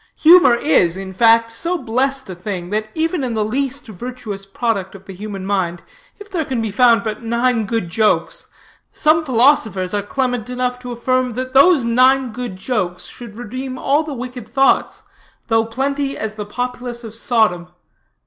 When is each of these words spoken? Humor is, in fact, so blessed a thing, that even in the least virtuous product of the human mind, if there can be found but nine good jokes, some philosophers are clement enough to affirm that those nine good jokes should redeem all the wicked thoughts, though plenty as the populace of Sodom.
Humor 0.21 0.55
is, 0.55 0.97
in 0.97 1.13
fact, 1.13 1.51
so 1.51 1.77
blessed 1.77 2.27
a 2.27 2.33
thing, 2.33 2.71
that 2.71 2.89
even 2.95 3.23
in 3.23 3.35
the 3.35 3.45
least 3.45 3.85
virtuous 3.85 4.47
product 4.47 4.95
of 4.95 5.05
the 5.05 5.13
human 5.13 5.45
mind, 5.45 5.83
if 6.17 6.27
there 6.27 6.43
can 6.43 6.59
be 6.59 6.71
found 6.71 7.03
but 7.03 7.21
nine 7.21 7.67
good 7.67 7.87
jokes, 7.87 8.47
some 8.91 9.23
philosophers 9.23 9.93
are 9.93 10.01
clement 10.01 10.49
enough 10.49 10.79
to 10.79 10.91
affirm 10.91 11.33
that 11.35 11.53
those 11.53 11.83
nine 11.83 12.31
good 12.31 12.55
jokes 12.55 13.05
should 13.05 13.37
redeem 13.37 13.77
all 13.77 14.01
the 14.01 14.15
wicked 14.15 14.47
thoughts, 14.47 15.03
though 15.49 15.65
plenty 15.65 16.17
as 16.17 16.33
the 16.33 16.47
populace 16.47 17.03
of 17.03 17.13
Sodom. 17.13 17.67